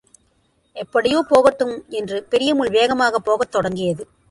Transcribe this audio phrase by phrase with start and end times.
[0.75, 4.03] எப்படியோ போகட்டும் என்று பெரியமுள் வேகமாகப் போகத் தொடங்கியது.